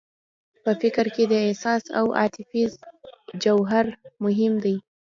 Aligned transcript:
په 0.63 0.71
فکر 0.81 1.05
کې 1.15 1.23
د 1.31 1.33
احساس 1.47 1.83
او 1.99 2.05
عاطفې 2.19 2.63
جوهر 3.43 3.85
مهم 4.23 4.53
دی 4.63 4.75